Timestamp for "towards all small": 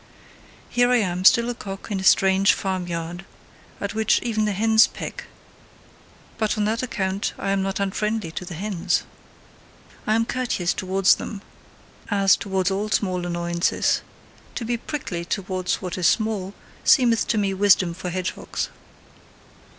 12.35-13.27